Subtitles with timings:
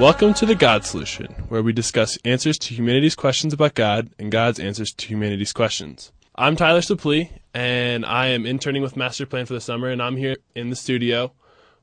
[0.00, 4.32] Welcome to the God Solution, where we discuss answers to humanity's questions about God and
[4.32, 6.10] God's answers to humanity's questions.
[6.34, 10.16] I'm Tyler Suplee, and I am interning with Master Plan for the summer, and I'm
[10.16, 11.32] here in the studio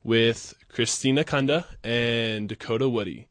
[0.04, 3.28] with Christina Kunda and Dakota Woody.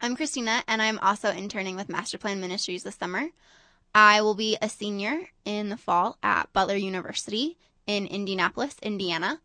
[0.00, 3.28] I'm Christina, and I'm also interning with Master Plan Ministries this summer.
[3.94, 9.42] I will be a senior in the fall at Butler University in Indianapolis, Indiana.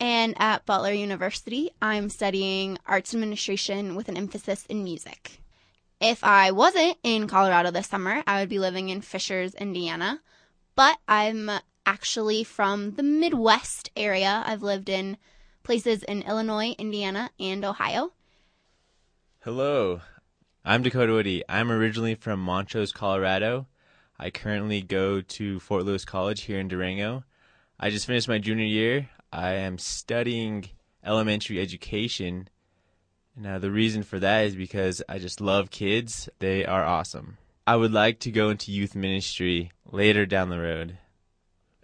[0.00, 5.42] And at Butler University, I'm studying arts administration with an emphasis in music.
[6.00, 10.22] If I wasn't in Colorado this summer, I would be living in Fishers, Indiana.
[10.74, 11.50] But I'm
[11.84, 14.42] actually from the Midwest area.
[14.46, 15.18] I've lived in
[15.62, 18.12] places in Illinois, Indiana, and Ohio.
[19.40, 20.00] Hello,
[20.64, 21.42] I'm Dakota Woody.
[21.46, 23.66] I'm originally from Montrose, Colorado.
[24.18, 27.24] I currently go to Fort Lewis College here in Durango.
[27.78, 29.10] I just finished my junior year.
[29.32, 30.70] I am studying
[31.04, 32.48] elementary education.
[33.36, 36.28] Now, the reason for that is because I just love kids.
[36.40, 37.38] They are awesome.
[37.66, 40.98] I would like to go into youth ministry later down the road.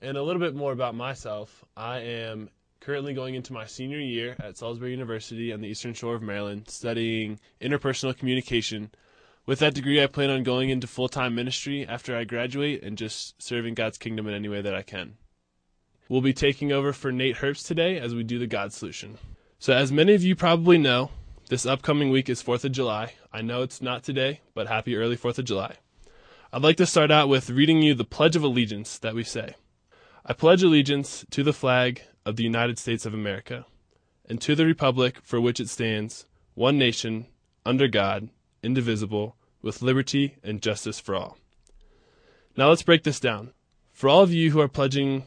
[0.01, 1.65] And a little bit more about myself.
[1.77, 6.17] I am currently going into my senior year at Salisbury University on the Eastern Shore
[6.17, 8.91] of Maryland, studying interpersonal communication.
[9.47, 12.99] With that degree, I plan on going into full time ministry after I graduate and
[12.99, 15.17] just serving God's kingdom in any way that I can.
[16.09, 19.19] We'll be taking over for Nate Herbst today as we do the God Solution.
[19.59, 21.11] So, as many of you probably know,
[21.49, 23.15] this upcoming week is 4th of July.
[23.33, 25.79] I know it's not today, but happy early 4th of July.
[26.53, 29.57] I'd like to start out with reading you the Pledge of Allegiance that we say.
[30.25, 33.67] I pledge allegiance to the flag of the United States of America,
[34.29, 37.27] and to the republic for which it stands, one nation,
[37.65, 38.29] under God,
[38.63, 41.37] indivisible, with liberty and justice for all.
[42.57, 43.53] Now let's break this down.
[43.93, 45.25] For all of you who are pledging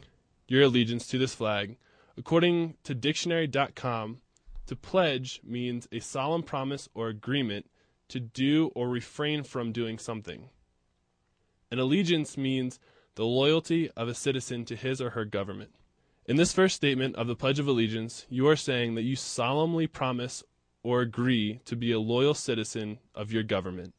[0.49, 1.77] your allegiance to this flag,
[2.17, 4.17] according to dictionary.com,
[4.65, 7.69] to pledge means a solemn promise or agreement
[8.09, 10.49] to do or refrain from doing something.
[11.71, 12.79] An allegiance means
[13.15, 15.71] the loyalty of a citizen to his or her government.
[16.25, 19.87] In this first statement of the Pledge of Allegiance, you are saying that you solemnly
[19.87, 20.43] promise
[20.83, 23.93] or agree to be a loyal citizen of your government.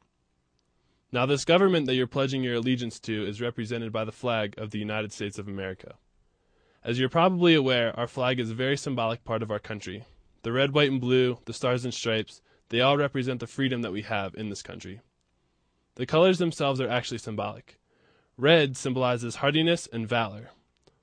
[1.13, 4.71] Now, this government that you're pledging your allegiance to is represented by the flag of
[4.71, 5.95] the United States of America.
[6.83, 10.05] As you're probably aware, our flag is a very symbolic part of our country.
[10.43, 13.93] The red, white, and blue, the stars and stripes, they all represent the freedom that
[13.93, 15.01] we have in this country.
[15.97, 17.79] The colors themselves are actually symbolic.
[18.39, 20.51] Red symbolizes hardiness and valor.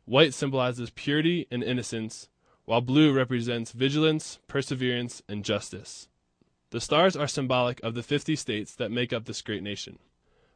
[0.05, 2.29] White symbolizes purity and innocence,
[2.65, 6.07] while blue represents vigilance, perseverance, and justice.
[6.71, 9.99] The stars are symbolic of the 50 states that make up this great nation.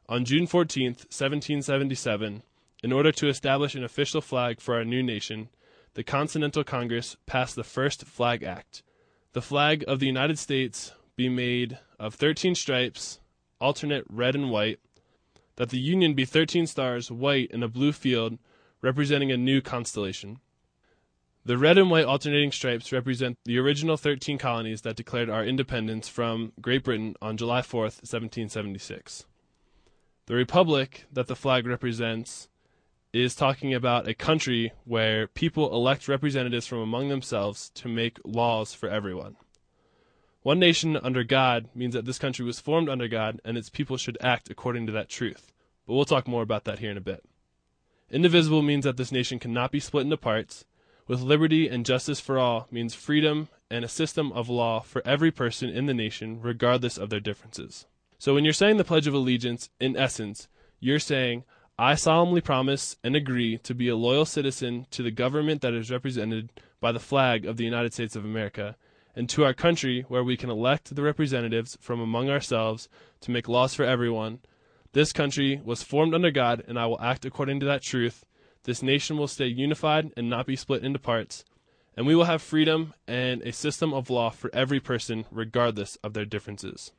[0.09, 2.41] On June 14, 1777,
[2.83, 5.49] in order to establish an official flag for our new nation,
[5.93, 8.81] the Continental Congress passed the first Flag Act.
[9.33, 13.19] The flag of the United States be made of 13 stripes,
[13.59, 14.79] alternate red and white,
[15.57, 18.39] that the Union be 13 stars, white, in a blue field
[18.81, 20.39] representing a new constellation.
[21.43, 26.07] The red and white alternating stripes represent the original 13 colonies that declared our independence
[26.07, 29.25] from Great Britain on July 4, 1776.
[30.27, 32.47] The republic that the flag represents
[33.13, 38.73] is talking about a country where people elect representatives from among themselves to make laws
[38.73, 39.35] for everyone.
[40.43, 43.97] One nation under God means that this country was formed under God and its people
[43.97, 45.51] should act according to that truth.
[45.85, 47.23] But we'll talk more about that here in a bit.
[48.09, 50.65] Indivisible means that this nation cannot be split into parts.
[51.07, 55.31] With liberty and justice for all means freedom and a system of law for every
[55.31, 57.85] person in the nation, regardless of their differences.
[58.17, 60.47] So when you're saying the Pledge of Allegiance, in essence,
[60.79, 61.43] you're saying,
[61.79, 65.89] I solemnly promise and agree to be a loyal citizen to the government that is
[65.89, 66.49] represented
[66.79, 68.75] by the flag of the United States of America,
[69.15, 72.87] and to our country where we can elect the representatives from among ourselves
[73.21, 74.39] to make laws for everyone,
[74.93, 78.25] this country was formed under God, and I will act according to that truth.
[78.63, 81.45] This nation will stay unified and not be split into parts,
[81.95, 86.13] and we will have freedom and a system of law for every person, regardless of
[86.13, 86.91] their differences.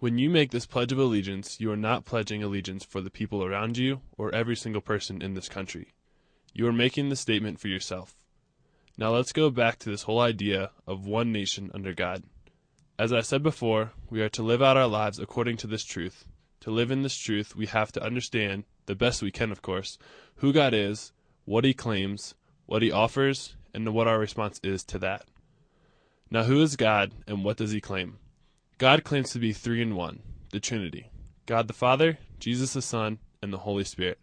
[0.00, 3.44] When you make this Pledge of Allegiance, you are not pledging allegiance for the people
[3.44, 5.88] around you or every single person in this country.
[6.54, 8.16] You are making the statement for yourself.
[8.96, 12.22] Now let's go back to this whole idea of one nation under God.
[12.98, 16.24] As I said before, we are to live out our lives according to this truth,
[16.60, 19.98] to live in this truth, we have to understand, the best we can, of course,
[20.36, 21.12] who God is,
[21.44, 25.26] what He claims, what He offers, and what our response is to that.
[26.30, 28.16] Now, who is God, and what does He claim?
[28.80, 30.20] God claims to be three in one,
[30.52, 31.10] the Trinity
[31.44, 34.18] God the Father, Jesus the Son, and the Holy Spirit.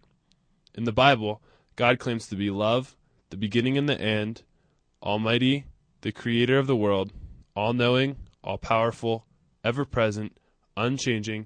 [0.74, 1.44] In the Bible,
[1.76, 2.98] God claims to be love,
[3.30, 4.42] the beginning and the end,
[5.04, 5.66] Almighty,
[6.02, 7.14] the Creator of the world,
[7.56, 9.28] all knowing, all powerful,
[9.64, 10.40] ever present,
[10.76, 11.46] unchanging,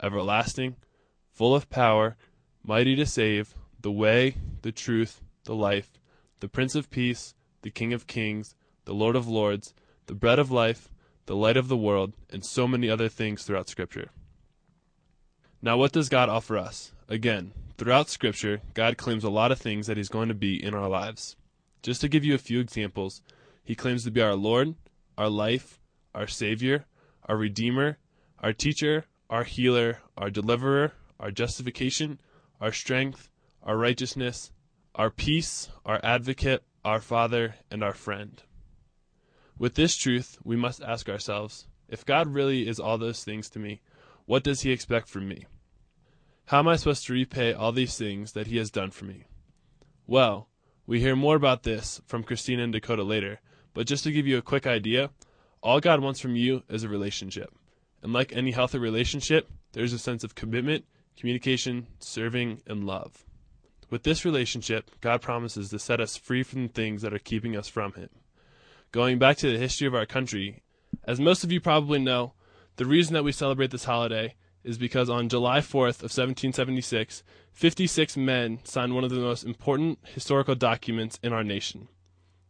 [0.00, 0.76] everlasting,
[1.32, 2.16] full of power,
[2.62, 5.98] mighty to save, the way, the truth, the life,
[6.38, 8.54] the Prince of Peace, the King of Kings,
[8.84, 9.74] the Lord of Lords,
[10.06, 10.91] the bread of life,
[11.26, 14.10] the light of the world, and so many other things throughout Scripture.
[15.60, 16.92] Now, what does God offer us?
[17.08, 20.74] Again, throughout Scripture, God claims a lot of things that He's going to be in
[20.74, 21.36] our lives.
[21.82, 23.22] Just to give you a few examples,
[23.62, 24.74] He claims to be our Lord,
[25.16, 25.78] our life,
[26.14, 26.86] our Savior,
[27.28, 27.98] our Redeemer,
[28.40, 32.20] our teacher, our healer, our deliverer, our justification,
[32.60, 33.30] our strength,
[33.62, 34.50] our righteousness,
[34.94, 38.42] our peace, our advocate, our Father, and our friend.
[39.58, 43.58] With this truth, we must ask ourselves if God really is all those things to
[43.58, 43.80] me,
[44.24, 45.46] what does He expect from me?
[46.46, 49.26] How am I supposed to repay all these things that He has done for me?
[50.06, 50.48] Well,
[50.86, 53.40] we hear more about this from Christina and Dakota later,
[53.74, 55.10] but just to give you a quick idea,
[55.62, 57.54] all God wants from you is a relationship.
[58.02, 60.84] And like any healthy relationship, there's a sense of commitment,
[61.16, 63.24] communication, serving, and love.
[63.90, 67.56] With this relationship, God promises to set us free from the things that are keeping
[67.56, 68.08] us from Him.
[68.92, 70.62] Going back to the history of our country,
[71.04, 72.34] as most of you probably know,
[72.76, 74.34] the reason that we celebrate this holiday
[74.64, 77.22] is because on July 4th of 1776,
[77.52, 81.88] 56 men signed one of the most important historical documents in our nation.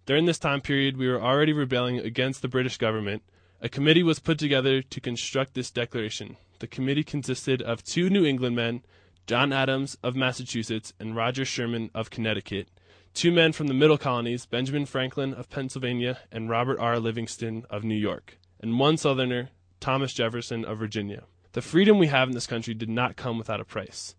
[0.04, 3.22] During this time period, we were already rebelling against the British government.
[3.60, 6.36] A committee was put together to construct this declaration.
[6.58, 8.82] The committee consisted of two New England men
[9.28, 12.66] John Adams of Massachusetts and Roger Sherman of Connecticut,
[13.14, 16.98] two men from the Middle Colonies, Benjamin Franklin of Pennsylvania and Robert R.
[16.98, 19.50] Livingston of New York, and one Southerner,
[19.80, 21.24] Thomas Jefferson of Virginia.
[21.52, 24.14] The freedom we have in this country did not come without a price.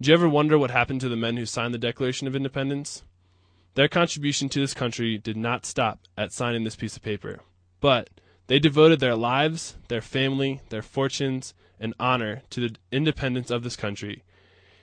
[0.00, 3.02] Do you ever wonder what happened to the men who signed the Declaration of Independence?
[3.74, 7.40] Their contribution to this country did not stop at signing this piece of paper,
[7.80, 8.10] but
[8.46, 13.76] they devoted their lives, their family, their fortunes, and honor to the independence of this
[13.76, 14.24] country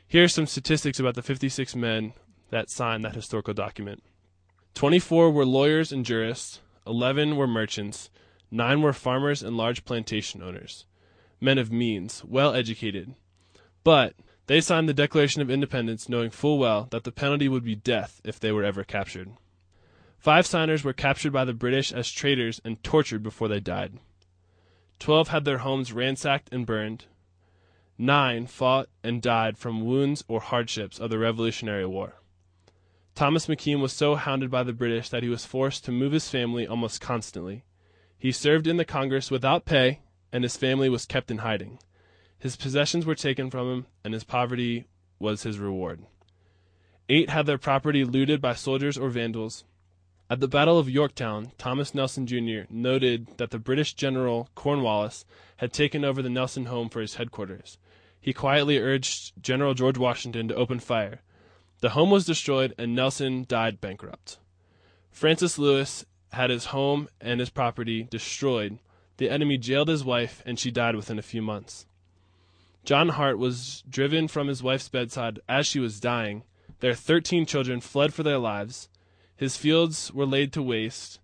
[0.10, 2.14] here are some statistics about the 56 men
[2.50, 4.04] that signed that historical document
[4.74, 8.10] 24 were lawyers and jurists, 11 were merchants,
[8.52, 10.86] 9 were farmers and large plantation owners,
[11.42, 13.16] men of means, well educated.
[13.84, 14.16] But
[14.48, 18.22] they signed the Declaration of Independence knowing full well that the penalty would be death
[18.24, 19.32] if they were ever captured.
[20.18, 23.94] Five signers were captured by the British as traitors and tortured before they died.
[25.00, 27.06] Twelve had their homes ransacked and burned.
[27.98, 32.16] Nine fought and died from wounds or hardships of the Revolutionary War.
[33.18, 36.30] Thomas McKean was so hounded by the British that he was forced to move his
[36.30, 37.64] family almost constantly.
[38.16, 41.80] He served in the Congress without pay, and his family was kept in hiding.
[42.38, 44.86] His possessions were taken from him, and his poverty
[45.18, 46.04] was his reward.
[47.10, 49.64] Eight had their property looted by soldiers or vandals.
[50.30, 52.70] At the Battle of Yorktown, Thomas Nelson Jr.
[52.70, 55.26] noted that the British General Cornwallis
[55.56, 57.80] had taken over the Nelson home for his headquarters
[58.28, 61.22] he quietly urged General George Washington to open fire.
[61.80, 64.40] The home was destroyed and Nelson died bankrupt.
[65.12, 68.80] Francis Lewis had his home and his property destroyed.
[69.18, 71.86] The enemy jailed his wife and she died within a few months.
[72.84, 76.44] John Hart was driven from his wife's bedside as she was dying.
[76.80, 78.90] Their 13 children fled for their lives.
[79.36, 81.20] His fields were laid to waste.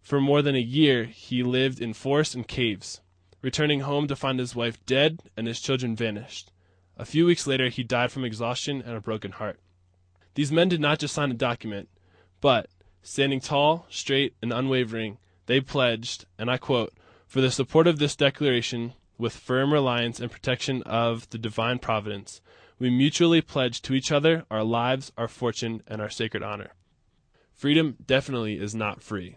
[0.00, 3.00] For more than a year, he lived in forests and caves
[3.42, 6.52] returning home to find his wife dead and his children vanished.
[6.96, 9.58] A few weeks later, he died from exhaustion and a broken heart.
[10.34, 11.88] These men did not just sign a document,
[12.40, 12.68] but,
[13.02, 16.92] standing tall, straight, and unwavering, they pledged, and I quote,
[17.26, 22.40] for the support of this declaration, with firm reliance and protection of the divine providence,
[22.78, 26.70] we mutually pledge to each other our lives, our fortune, and our sacred honor.
[27.52, 29.36] Freedom definitely is not free.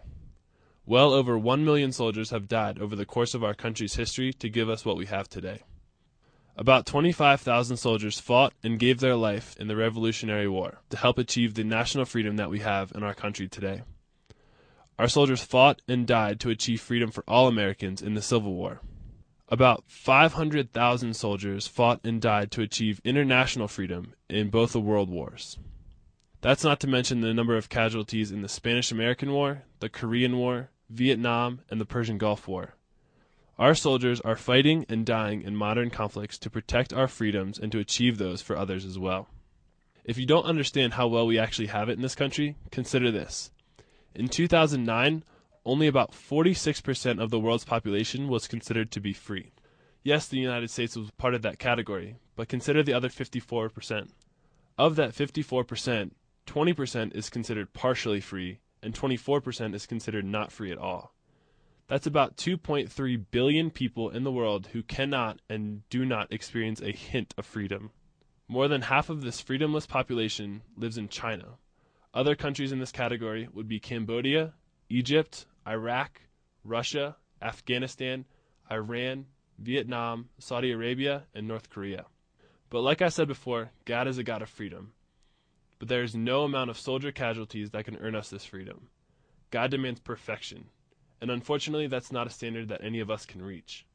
[0.86, 4.48] Well over 1 million soldiers have died over the course of our country's history to
[4.48, 5.62] give us what we have today.
[6.56, 11.54] About 25,000 soldiers fought and gave their life in the Revolutionary War to help achieve
[11.54, 13.82] the national freedom that we have in our country today.
[14.96, 18.80] Our soldiers fought and died to achieve freedom for all Americans in the Civil War.
[19.48, 25.58] About 500,000 soldiers fought and died to achieve international freedom in both the world wars.
[26.40, 30.36] That's not to mention the number of casualties in the Spanish American War, the Korean
[30.36, 32.74] War, Vietnam, and the Persian Gulf War.
[33.56, 37.78] Our soldiers are fighting and dying in modern conflicts to protect our freedoms and to
[37.78, 39.28] achieve those for others as well.
[40.04, 43.52] If you don't understand how well we actually have it in this country, consider this.
[44.12, 45.22] In 2009,
[45.64, 49.52] only about 46% of the world's population was considered to be free.
[50.02, 54.08] Yes, the United States was part of that category, but consider the other 54%.
[54.76, 56.10] Of that 54%,
[56.46, 61.14] 20% is considered partially free, and 24% is considered not free at all.
[61.86, 66.92] That's about 2.3 billion people in the world who cannot and do not experience a
[66.92, 67.90] hint of freedom.
[68.48, 71.58] More than half of this freedomless population lives in China.
[72.14, 74.54] Other countries in this category would be Cambodia,
[74.88, 76.22] Egypt, Iraq,
[76.64, 78.24] Russia, Afghanistan,
[78.70, 79.26] Iran,
[79.58, 82.06] Vietnam, Saudi Arabia, and North Korea.
[82.70, 84.92] But like I said before, God is a God of freedom.
[85.78, 88.88] But there is no amount of soldier casualties that can earn us this freedom.
[89.50, 90.66] God demands perfection,
[91.20, 93.86] and unfortunately, that's not a standard that any of us can reach.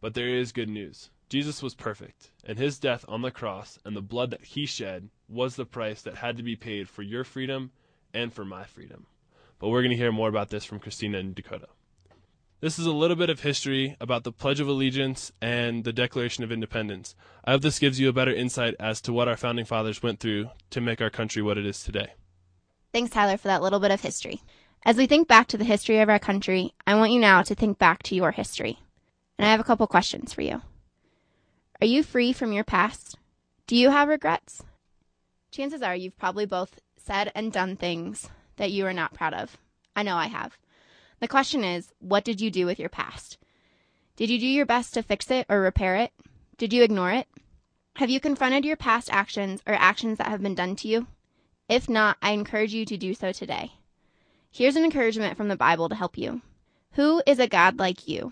[0.00, 1.10] But there is good news.
[1.28, 5.08] Jesus was perfect, and his death on the cross and the blood that he shed
[5.28, 7.70] was the price that had to be paid for your freedom
[8.12, 9.06] and for my freedom.
[9.58, 11.68] But we're going to hear more about this from Christina and Dakota.
[12.60, 16.44] This is a little bit of history about the Pledge of Allegiance and the Declaration
[16.44, 17.14] of Independence.
[17.44, 20.20] I hope this gives you a better insight as to what our founding fathers went
[20.20, 22.14] through to make our country what it is today.
[22.92, 24.40] Thanks, Tyler, for that little bit of history.
[24.86, 27.54] As we think back to the history of our country, I want you now to
[27.54, 28.80] think back to your history.
[29.38, 30.60] And I have a couple questions for you.
[31.80, 33.16] Are you free from your past?
[33.66, 34.62] Do you have regrets?
[35.50, 39.56] Chances are you've probably both said and done things that you are not proud of.
[39.96, 40.58] I know I have.
[41.18, 43.38] The question is, what did you do with your past?
[44.16, 46.12] Did you do your best to fix it or repair it?
[46.58, 47.26] Did you ignore it?
[47.96, 51.06] Have you confronted your past actions or actions that have been done to you?
[51.70, 53.72] If not, I encourage you to do so today.
[54.56, 56.40] Here's an encouragement from the Bible to help you.
[56.92, 58.30] Who is a God like you,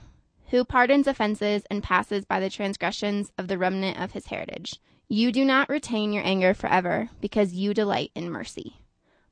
[0.51, 4.79] who pardons offenses and passes by the transgressions of the remnant of his heritage?
[5.09, 8.77] You do not retain your anger forever because you delight in mercy.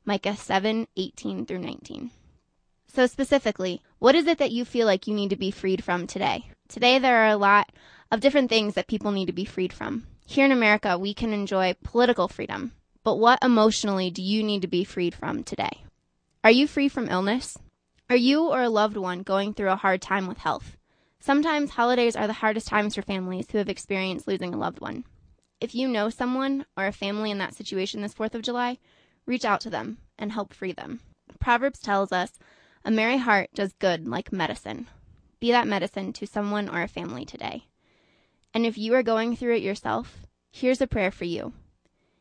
[0.05, 2.11] Micah 7 18 through 19.
[2.89, 6.09] So, specifically, what is it that you feel like you need to be freed from
[6.09, 6.51] today?
[6.67, 7.71] Today, there are a lot
[8.11, 10.09] of different things that people need to be freed from.
[10.27, 12.73] Here in America, we can enjoy political freedom,
[13.05, 15.85] but what emotionally do you need to be freed from today?
[16.43, 17.59] Are you free from illness?
[18.09, 20.79] Are you or a loved one going through a hard time with health?
[21.21, 25.05] Sometimes holidays are the hardest times for families who have experienced losing a loved one.
[25.61, 28.79] If you know someone or a family in that situation this 4th of July,
[29.27, 31.01] reach out to them and help free them.
[31.41, 32.39] Proverbs tells us
[32.87, 34.87] a merry heart does good like medicine.
[35.41, 37.67] Be that medicine to someone or a family today.
[38.55, 40.21] And if you are going through it yourself,
[40.51, 41.53] here's a prayer for you.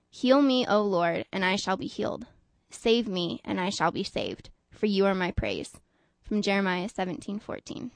[0.10, 2.26] Heal me, O Lord, and I shall be healed.
[2.72, 5.80] Save me, and I shall be saved, for you are my praise.
[6.22, 7.92] From Jeremiah 17:14.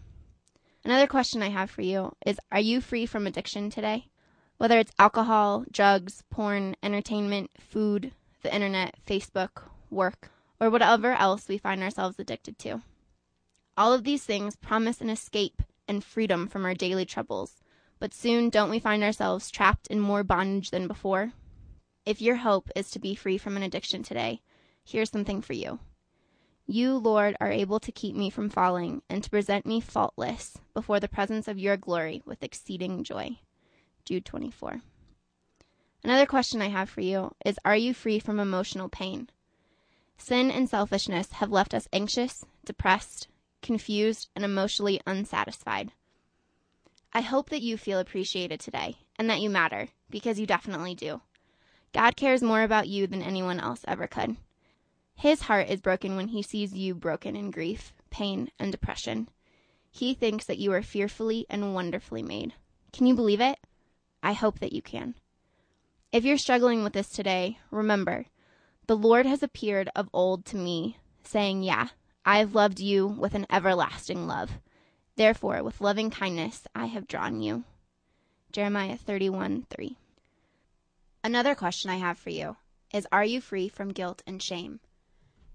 [0.83, 4.09] Another question I have for you is are you free from addiction today?
[4.57, 11.57] Whether it's alcohol, drugs, porn, entertainment, food, the internet, Facebook, work, or whatever else we
[11.57, 12.81] find ourselves addicted to.
[13.77, 17.61] All of these things promise an escape and freedom from our daily troubles,
[17.99, 21.33] but soon don't we find ourselves trapped in more bondage than before?
[22.05, 24.41] If your hope is to be free from an addiction today,
[24.83, 25.79] here's something for you.
[26.65, 30.99] You, Lord, are able to keep me from falling and to present me faultless before
[30.99, 33.39] the presence of your glory with exceeding joy.
[34.05, 34.81] Jude 24.
[36.03, 39.29] Another question I have for you is Are you free from emotional pain?
[40.17, 43.27] Sin and selfishness have left us anxious, depressed,
[43.61, 45.91] confused, and emotionally unsatisfied.
[47.13, 51.21] I hope that you feel appreciated today and that you matter, because you definitely do.
[51.93, 54.37] God cares more about you than anyone else ever could.
[55.15, 59.29] His heart is broken when he sees you broken in grief, pain, and depression.
[59.89, 62.53] He thinks that you are fearfully and wonderfully made.
[62.91, 63.59] Can you believe it?
[64.21, 65.15] I hope that you can.
[66.11, 68.25] If you're struggling with this today, remember
[68.87, 71.89] the Lord has appeared of old to me, saying, Yeah,
[72.25, 74.59] I have loved you with an everlasting love.
[75.15, 77.63] Therefore, with loving kindness I have drawn you.
[78.51, 79.97] Jeremiah 31 3.
[81.23, 82.57] Another question I have for you
[82.93, 84.79] is Are you free from guilt and shame?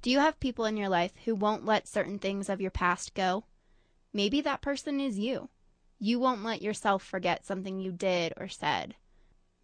[0.01, 3.15] Do you have people in your life who won't let certain things of your past
[3.15, 3.45] go?
[4.13, 5.49] Maybe that person is you.
[5.99, 8.95] You won't let yourself forget something you did or said.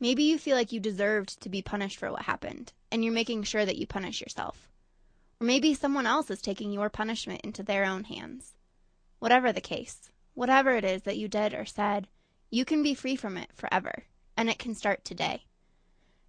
[0.00, 3.44] Maybe you feel like you deserved to be punished for what happened, and you're making
[3.44, 4.68] sure that you punish yourself.
[5.40, 8.54] Or maybe someone else is taking your punishment into their own hands.
[9.20, 12.08] Whatever the case, whatever it is that you did or said,
[12.50, 14.04] you can be free from it forever,
[14.36, 15.44] and it can start today.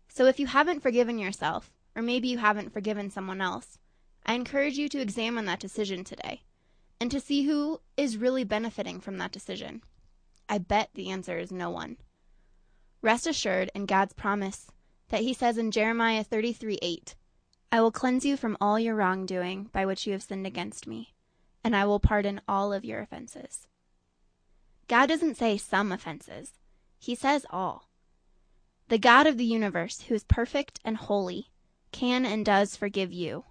[0.09, 3.79] So if you haven't forgiven yourself, or maybe you haven't forgiven someone else,
[4.25, 6.41] I encourage you to examine that decision today
[6.99, 9.83] and to see who is really benefiting from that decision.
[10.49, 11.97] I bet the answer is no one.
[13.01, 14.67] Rest assured in God's promise
[15.09, 17.15] that He says in Jeremiah 33 8,
[17.71, 21.13] I will cleanse you from all your wrongdoing by which you have sinned against me,
[21.63, 23.67] and I will pardon all of your offenses.
[24.87, 26.53] God doesn't say some offenses,
[26.97, 27.89] He says all.
[28.87, 31.49] The God of the universe, who is perfect and holy,
[31.91, 33.45] can and does forgive you.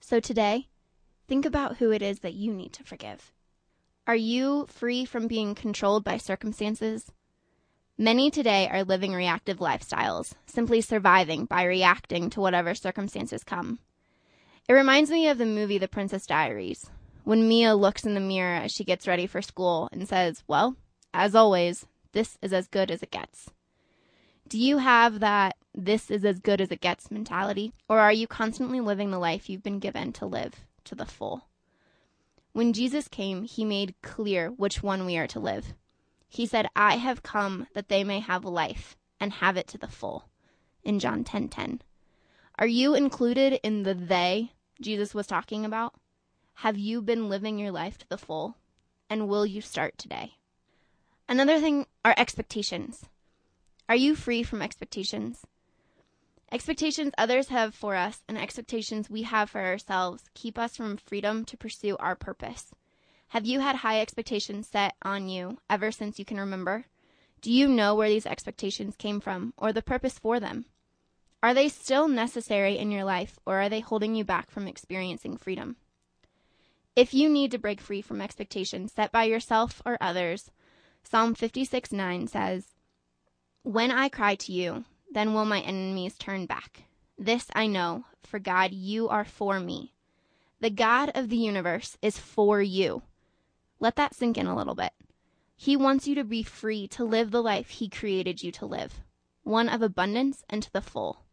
[0.00, 0.68] So today,
[1.28, 3.32] think about who it is that you need to forgive.
[4.06, 7.12] Are you free from being controlled by circumstances?
[7.96, 13.78] Many today are living reactive lifestyles, simply surviving by reacting to whatever circumstances come.
[14.68, 16.90] It reminds me of the movie The Princess Diaries,
[17.24, 20.76] when Mia looks in the mirror as she gets ready for school and says, Well,
[21.12, 23.50] as always, this is as good as it gets.
[24.48, 27.72] Do you have that this is as good as it gets mentality?
[27.88, 31.46] Or are you constantly living the life you've been given to live to the full?
[32.52, 35.74] When Jesus came, he made clear which one we are to live.
[36.28, 39.88] He said, I have come that they may have life and have it to the
[39.88, 40.28] full.
[40.82, 41.24] In John 10:10.
[41.24, 41.82] 10, 10.
[42.58, 45.94] Are you included in the they Jesus was talking about?
[46.54, 48.56] Have you been living your life to the full?
[49.08, 50.34] And will you start today?
[51.28, 53.04] Another thing are expectations.
[53.88, 55.46] Are you free from expectations?
[56.52, 61.44] Expectations others have for us and expectations we have for ourselves keep us from freedom
[61.44, 62.72] to pursue our purpose.
[63.28, 66.86] Have you had high expectations set on you ever since you can remember?
[67.40, 70.64] Do you know where these expectations came from or the purpose for them?
[71.40, 75.36] Are they still necessary in your life or are they holding you back from experiencing
[75.36, 75.76] freedom?
[76.96, 80.50] If you need to break free from expectations set by yourself or others,
[81.04, 82.74] Psalm 56 9 says,
[83.62, 86.84] When I cry to you, then will my enemies turn back.
[87.18, 89.94] This I know, for God, you are for me.
[90.60, 93.02] The God of the universe is for you.
[93.78, 94.92] Let that sink in a little bit.
[95.56, 99.00] He wants you to be free to live the life He created you to live
[99.42, 101.24] one of abundance and to the full,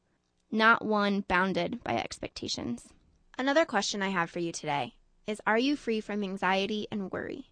[0.49, 2.87] not one bounded by expectations.
[3.37, 4.95] Another question I have for you today
[5.27, 7.51] is Are you free from anxiety and worry?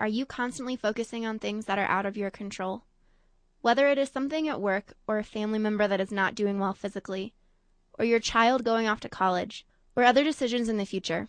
[0.00, 2.82] Are you constantly focusing on things that are out of your control?
[3.64, 6.74] Whether it is something at work or a family member that is not doing well
[6.74, 7.32] physically,
[7.98, 9.66] or your child going off to college,
[9.96, 11.28] or other decisions in the future,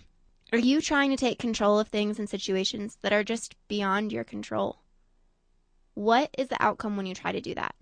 [0.52, 4.26] are you trying to take control of things and situations that are just beyond your
[4.26, 4.80] control?
[5.94, 7.74] What is the outcome when you try to do that?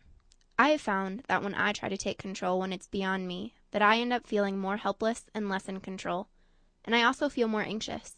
[0.60, 3.82] I have found that when I try to take control when it's beyond me, that
[3.82, 6.28] I end up feeling more helpless and less in control,
[6.86, 8.18] and I also feel more anxious.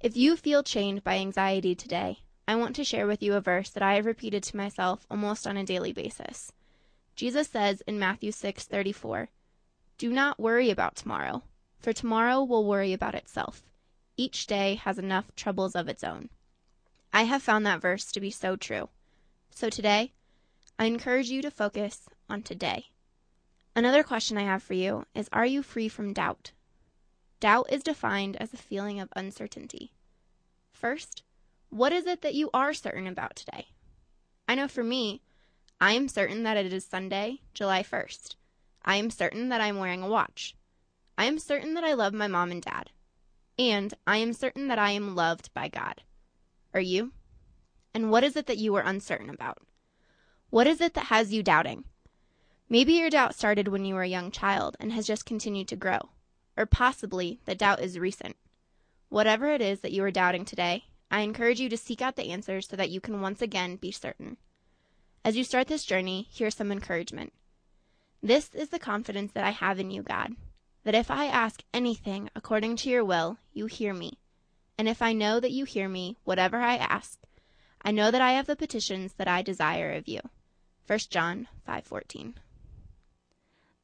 [0.00, 3.68] If you feel chained by anxiety today, I want to share with you a verse
[3.68, 6.50] that I have repeated to myself almost on a daily basis.
[7.14, 9.28] Jesus says in Matthew 6:34,
[9.98, 11.42] "Do not worry about tomorrow,
[11.78, 13.62] for tomorrow will worry about itself.
[14.16, 16.30] Each day has enough troubles of its own.
[17.12, 18.88] I have found that verse to be so true.
[19.50, 20.14] So today,
[20.78, 22.86] I encourage you to focus on today.
[23.76, 26.52] Another question I have for you is Are you free from doubt?
[27.40, 29.92] Doubt is defined as a feeling of uncertainty.
[30.72, 31.24] First,
[31.70, 33.68] what is it that you are certain about today?
[34.48, 35.22] I know for me,
[35.80, 38.34] I am certain that it is Sunday, July 1st.
[38.84, 40.56] I am certain that I'm wearing a watch.
[41.16, 42.90] I am certain that I love my mom and dad.
[43.58, 46.02] And I am certain that I am loved by God.
[46.72, 47.12] Are you?
[47.92, 49.58] And what is it that you are uncertain about?
[50.50, 51.84] What is it that has you doubting?
[52.68, 55.76] Maybe your doubt started when you were a young child and has just continued to
[55.76, 55.98] grow.
[56.56, 58.36] Or possibly the doubt is recent.
[59.08, 62.30] Whatever it is that you are doubting today, I encourage you to seek out the
[62.30, 64.36] answers so that you can once again be certain.
[65.24, 67.32] As you start this journey, here's some encouragement.
[68.22, 70.34] This is the confidence that I have in you, God
[70.88, 74.18] that if I ask anything according to your will, you hear me.
[74.78, 77.18] And if I know that you hear me, whatever I ask,
[77.82, 80.20] I know that I have the petitions that I desire of you.
[80.86, 82.36] 1 John 5:14.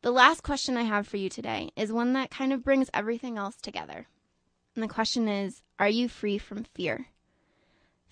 [0.00, 3.36] The last question I have for you today is one that kind of brings everything
[3.36, 4.06] else together.
[4.74, 7.08] And the question is, are you free from fear?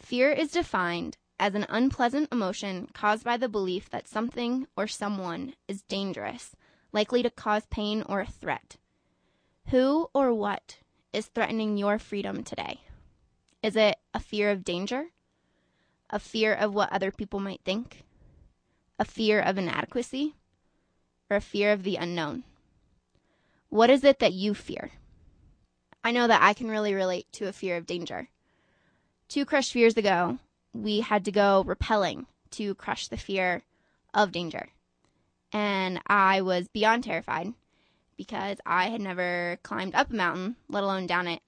[0.02, 5.54] Fear is defined as an unpleasant emotion caused by the belief that something or someone
[5.68, 6.56] is dangerous,
[6.92, 8.76] likely to cause pain or a threat.
[9.68, 10.78] Who or what
[11.12, 12.80] is threatening your freedom today?
[13.62, 15.06] Is it a fear of danger?
[16.10, 18.02] A fear of what other people might think?
[18.98, 20.34] A fear of inadequacy?
[21.30, 22.42] Or a fear of the unknown?
[23.68, 24.90] What is it that you fear?
[26.04, 28.28] I know that I can really relate to a fear of danger.
[29.32, 30.36] Two crushed fears ago,
[30.74, 33.62] we had to go rappelling to crush the fear
[34.12, 34.68] of danger.
[35.50, 37.54] And I was beyond terrified
[38.18, 41.40] because I had never climbed up a mountain, let alone down it.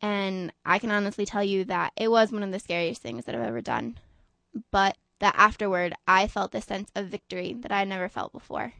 [0.00, 3.34] And I can honestly tell you that it was one of the scariest things that
[3.34, 3.98] I've ever done.
[4.70, 8.74] But that afterward, I felt this sense of victory that I had never felt before.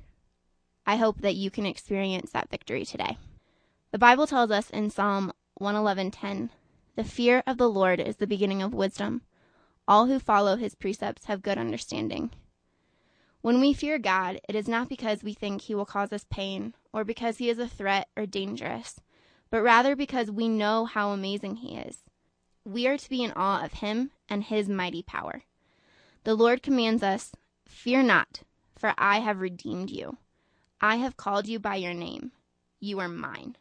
[0.86, 3.18] I hope that you can experience that victory today.
[3.90, 6.50] The Bible tells us in Psalm 111:10,
[6.96, 9.22] "The fear of the Lord is the beginning of wisdom.
[9.87, 12.31] All who follow his precepts have good understanding."
[13.42, 16.74] When we fear God, it is not because we think He will cause us pain
[16.92, 19.00] or because He is a threat or dangerous,
[19.48, 22.05] but rather because we know how amazing He is.
[22.64, 25.42] we are to be in awe of him and his mighty power.
[26.24, 27.33] The Lord commands us,
[27.66, 28.42] Fear not,
[28.76, 30.18] for I have redeemed you.
[30.81, 32.33] I have called you by your name.
[32.79, 33.57] You are mine.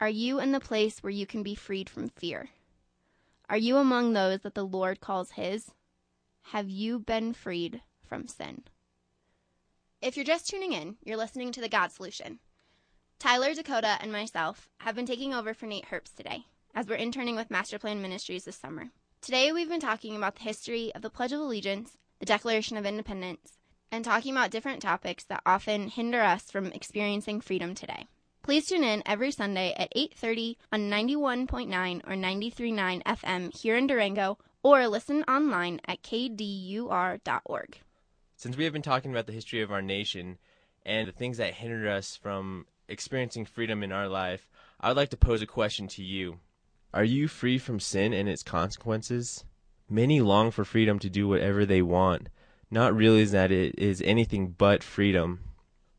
[0.00, 2.50] Are you in the place where you can be freed from fear?
[3.48, 5.70] Are you among those that the Lord calls his?
[6.48, 8.64] Have you been freed from sin?
[10.02, 12.40] If you're just tuning in, you're listening to The God Solution.
[13.20, 17.36] Tyler, Dakota, and myself have been taking over for Nate Herbst today as we're interning
[17.36, 18.90] with Masterplan Ministries this summer.
[19.20, 22.84] Today we've been talking about the history of the Pledge of Allegiance, the Declaration of
[22.84, 23.58] Independence,
[23.92, 28.08] and talking about different topics that often hinder us from experiencing freedom today.
[28.44, 34.36] Please tune in every Sunday at 8:30 on 91.9 or 93.9 FM here in Durango
[34.62, 37.78] or listen online at kdur.org.
[38.36, 40.36] Since we have been talking about the history of our nation
[40.84, 44.46] and the things that hindered us from experiencing freedom in our life,
[44.78, 46.40] I would like to pose a question to you.
[46.92, 49.46] Are you free from sin and its consequences?
[49.88, 52.28] Many long for freedom to do whatever they want,
[52.70, 55.40] not realizing that it is anything but freedom.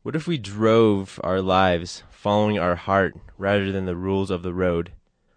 [0.06, 4.54] What if we drove our lives following our heart rather than the rules of the
[4.54, 4.92] road?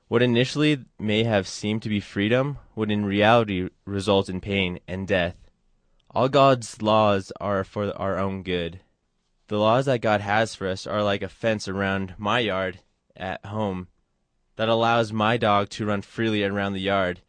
[0.08, 5.08] What initially may have seemed to be freedom would in reality result in pain and
[5.08, 5.36] death.
[6.12, 8.80] All God's laws are for our own good.
[9.50, 12.80] The laws that God has for us are like a fence around my yard
[13.16, 13.88] at home
[14.56, 17.22] that allows my dog to run freely around the yard.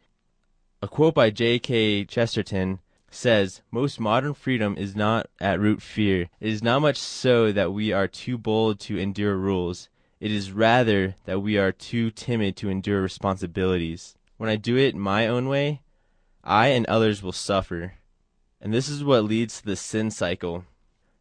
[0.81, 2.05] A quote by G.K.
[2.05, 2.79] Chesterton
[3.11, 6.29] says, Most modern freedom is not at root fear.
[6.39, 9.89] It is not much so that we are too bold to endure rules.
[10.19, 14.15] It is rather that we are too timid to endure responsibilities.
[14.37, 15.81] When I do it my own way,
[16.43, 17.93] I and others will suffer.
[18.59, 20.65] And this is what leads to the sin cycle.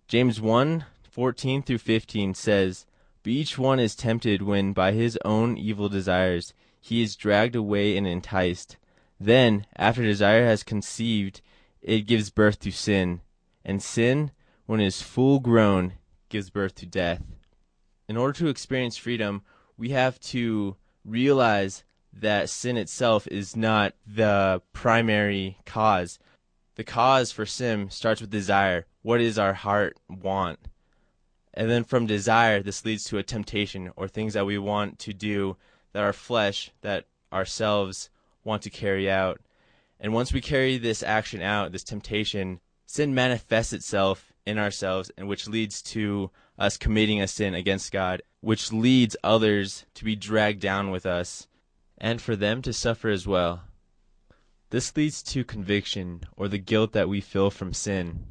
[0.07, 2.87] James 1 14 through 15 says,
[3.23, 7.97] But each one is tempted when by his own evil desires he is dragged away
[7.97, 8.77] and enticed.
[9.19, 11.43] Then, after desire has conceived,
[11.83, 13.21] it gives birth to sin.
[13.65, 14.31] And sin,
[14.67, 15.95] when it is full grown,
[16.29, 17.23] gives birth to death.
[18.09, 19.43] In order to experience freedom,
[19.77, 26.19] we have to realize that sin itself is not the primary cause.
[26.75, 28.87] The cause for sin starts with desire.
[29.03, 30.59] What does our heart want?
[31.55, 35.13] And then from desire, this leads to a temptation or things that we want to
[35.13, 35.57] do
[35.93, 38.11] that our flesh, that ourselves
[38.45, 39.41] want to carry out.
[40.03, 45.29] And once we carry this action out, this temptation, sin manifests itself in ourselves, and
[45.29, 50.61] which leads to us committing a sin against God, which leads others to be dragged
[50.61, 51.47] down with us,
[51.99, 53.65] and for them to suffer as well.
[54.71, 58.25] This leads to conviction, or the guilt that we feel from sin.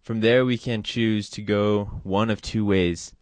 [0.00, 3.12] From there, we can choose to go one of two ways.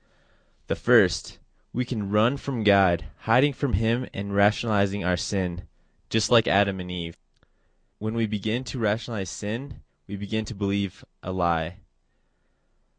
[0.66, 1.38] The first,
[1.72, 5.62] we can run from God, hiding from Him and rationalizing our sin,
[6.10, 7.16] just like Adam and Eve.
[8.02, 9.74] When we begin to rationalize sin,
[10.08, 11.76] we begin to believe a lie.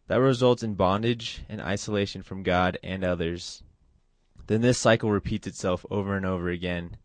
[0.08, 3.64] That results in bondage and isolation from God and others.
[4.48, 6.96] Then this cycle repeats itself over and over again.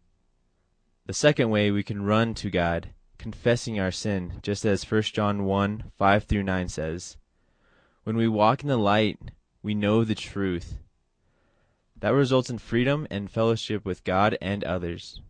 [1.06, 5.42] The second way we can run to God, confessing our sin, just as 1 John
[5.42, 7.16] 1 5 through 9 says.
[8.04, 9.18] When we walk in the light,
[9.60, 10.78] we know the truth.
[11.98, 15.20] That results in freedom and fellowship with God and others.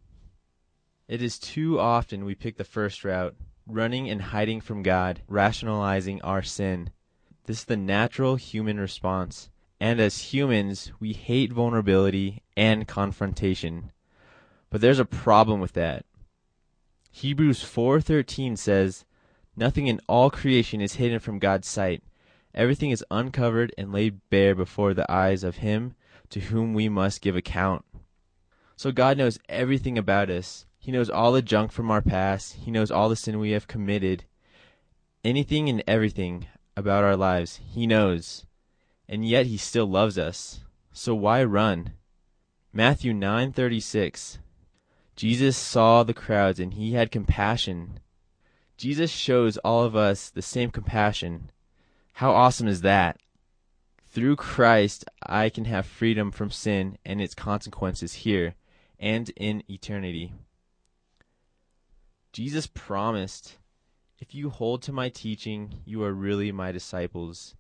[1.09, 3.35] It is too often we pick the first route,
[3.67, 6.91] running and hiding from God, rationalizing our sin.
[7.47, 9.49] This is the natural human response.
[9.81, 13.91] And as humans, we hate vulnerability and confrontation.
[14.69, 16.05] But there's a problem with that.
[17.11, 19.07] Hebrews 4:13 says,
[19.57, 22.03] "Nothing in all creation is hidden from God's sight.
[22.53, 25.95] Everything is uncovered and laid bare before the eyes of him
[26.29, 27.87] to whom we must give account."
[28.77, 30.67] So God knows everything about us.
[30.79, 32.55] He knows all the junk from our past.
[32.55, 34.25] He knows all the sin we have committed.
[35.25, 38.47] Anything and everything about our lives, He knows.
[39.09, 40.61] And yet He still loves us.
[40.93, 41.93] So why run?
[42.73, 44.39] Matthew 9:36
[45.19, 47.99] Jesus saw the crowds and he had compassion.
[48.77, 51.51] Jesus shows all of us the same compassion.
[52.13, 53.19] How awesome is that?
[54.09, 58.55] Through Christ, I can have freedom from sin and its consequences here
[59.01, 60.35] and in eternity.
[62.33, 63.59] Jesus promised,
[64.19, 67.55] If you hold to my teaching, you are really my disciples.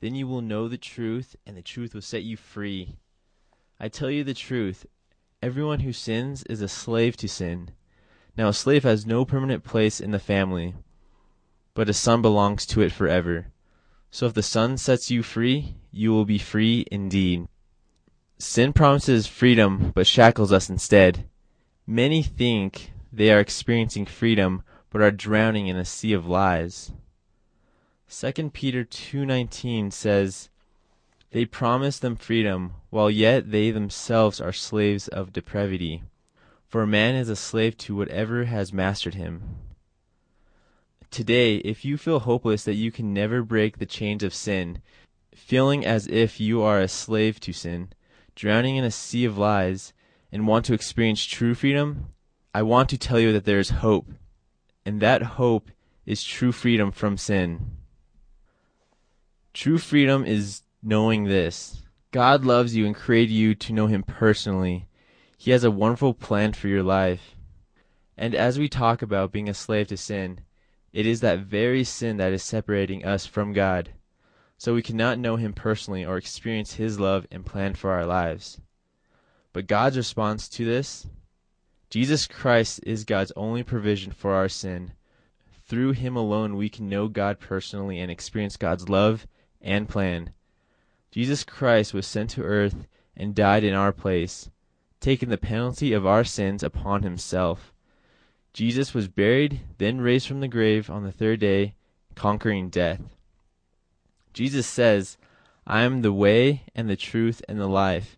[0.00, 2.96] Then you will know the truth, and the truth will set you free.
[3.78, 4.86] I tell you the truth
[5.42, 7.70] everyone who sins is a slave to sin.
[8.36, 10.74] Now, a slave has no permanent place in the family,
[11.74, 13.46] but a son belongs to it forever.
[14.10, 17.46] So if the Son sets you free, you will be free indeed.
[18.38, 21.28] Sin promises freedom, but shackles us instead.
[21.86, 26.92] Many think they are experiencing freedom but are drowning in a sea of lies.
[28.08, 30.48] 2 Peter 2:19 says,
[31.30, 36.02] "They promise them freedom, while yet they themselves are slaves of depravity.
[36.68, 39.58] For man is a slave to whatever has mastered him."
[41.10, 44.80] Today, if you feel hopeless that you can never break the chains of sin,
[45.34, 47.92] feeling as if you are a slave to sin,
[48.36, 49.92] drowning in a sea of lies,
[50.30, 52.12] and want to experience true freedom,
[52.52, 54.08] I want to tell you that there is hope,
[54.84, 55.70] and that hope
[56.04, 57.76] is true freedom from sin.
[59.54, 64.88] True freedom is knowing this God loves you and created you to know Him personally.
[65.38, 67.36] He has a wonderful plan for your life.
[68.16, 70.40] And as we talk about being a slave to sin,
[70.92, 73.90] it is that very sin that is separating us from God.
[74.58, 78.60] So we cannot know Him personally or experience His love and plan for our lives.
[79.52, 81.06] But God's response to this
[81.90, 84.92] Jesus Christ is God's only provision for our sin.
[85.66, 89.26] Through Him alone, we can know God personally and experience God's love
[89.60, 90.30] and plan.
[91.10, 94.50] Jesus Christ was sent to earth and died in our place,
[95.00, 97.72] taking the penalty of our sins upon Himself.
[98.52, 101.74] Jesus was buried, then raised from the grave on the third day,
[102.14, 103.00] conquering death.
[104.32, 105.16] Jesus says,
[105.66, 108.16] I am the way and the truth and the life.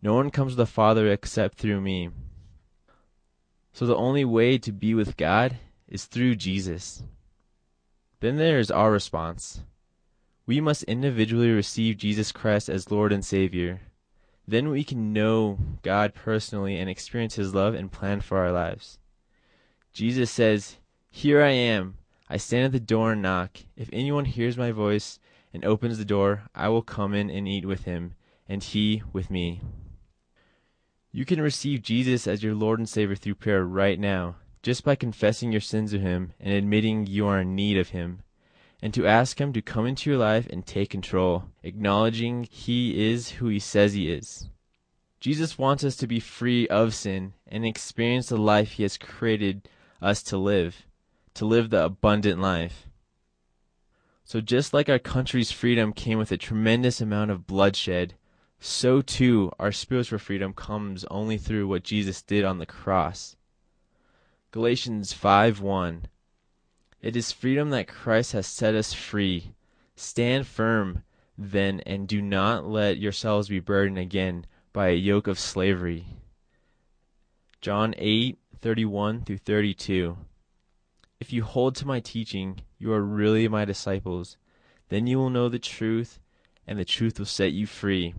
[0.00, 2.10] No one comes to the Father except through me.
[3.72, 5.56] So the only way to be with God
[5.88, 7.02] is through Jesus.
[8.20, 9.62] Then there is our response.
[10.46, 13.80] We must individually receive Jesus Christ as Lord and Savior.
[14.46, 18.98] Then we can know God personally and experience His love and plan for our lives.
[19.92, 20.76] Jesus says,
[21.10, 21.94] Here I am.
[22.28, 23.58] I stand at the door and knock.
[23.76, 25.18] If anyone hears my voice
[25.52, 28.14] and opens the door, I will come in and eat with him,
[28.48, 29.60] and he with me.
[31.12, 34.94] You can receive Jesus as your Lord and Savior through prayer right now, just by
[34.94, 38.22] confessing your sins to Him and admitting you are in need of Him,
[38.80, 43.30] and to ask Him to come into your life and take control, acknowledging He is
[43.30, 44.50] who He says He is.
[45.18, 49.68] Jesus wants us to be free of sin and experience the life He has created
[50.00, 50.86] us to live,
[51.34, 52.86] to live the abundant life.
[54.24, 58.14] So, just like our country's freedom came with a tremendous amount of bloodshed,
[58.62, 63.34] so too our spiritual freedom comes only through what Jesus did on the cross.
[64.50, 66.02] Galatians 5:1
[67.00, 69.54] It is freedom that Christ has set us free.
[69.96, 71.04] Stand firm
[71.38, 74.44] then and do not let yourselves be burdened again
[74.74, 76.04] by a yoke of slavery.
[77.62, 80.18] John 8:31 through 32
[81.18, 84.36] If you hold to my teaching, you are really my disciples.
[84.90, 86.20] Then you will know the truth,
[86.66, 88.14] and the truth will set you free.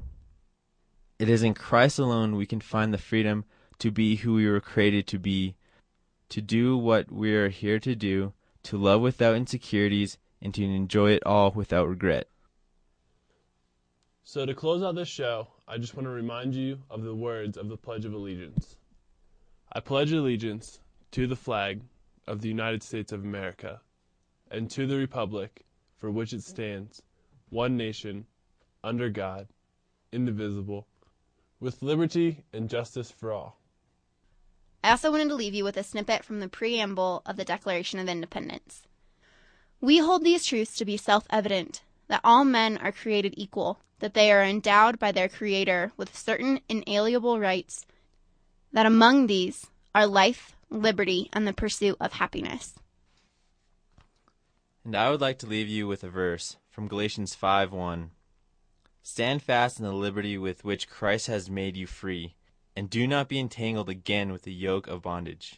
[1.21, 3.45] It is in Christ alone we can find the freedom
[3.77, 5.53] to be who we were created to be,
[6.29, 11.11] to do what we are here to do, to love without insecurities, and to enjoy
[11.11, 12.27] it all without regret.
[14.23, 17.55] So, to close out this show, I just want to remind you of the words
[17.55, 18.75] of the Pledge of Allegiance.
[19.71, 20.79] I pledge allegiance
[21.11, 21.83] to the flag
[22.25, 23.81] of the United States of America
[24.49, 25.67] and to the Republic
[25.99, 27.03] for which it stands,
[27.51, 28.25] one nation,
[28.83, 29.47] under God,
[30.11, 30.87] indivisible
[31.61, 33.57] with liberty and justice for all.
[34.83, 37.99] I also wanted to leave you with a snippet from the preamble of the Declaration
[37.99, 38.87] of Independence.
[39.79, 44.15] We hold these truths to be self evident that all men are created equal, that
[44.15, 47.85] they are endowed by their Creator with certain inalienable rights,
[48.73, 52.73] that among these are life, liberty, and the pursuit of happiness.
[54.83, 58.11] And I would like to leave you with a verse from Galatians 5 1.
[59.03, 62.35] Stand fast in the liberty with which Christ has made you free,
[62.75, 65.55] and do not be entangled again with the yoke of bondage.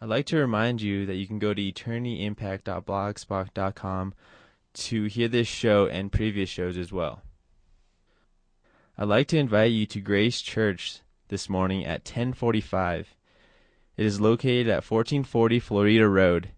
[0.00, 4.14] I'd like to remind you that you can go to eternityimpact.blogspot.com
[4.74, 7.22] to hear this show and previous shows as well.
[8.96, 13.14] I'd like to invite you to Grace Church this morning at 1045.
[13.96, 16.50] It is located at 1440 Florida Road.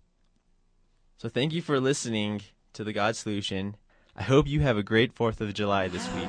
[1.16, 2.42] So thank you for listening
[2.74, 3.76] to the God Solution
[4.20, 6.28] I hope you have a great 4th of July this week.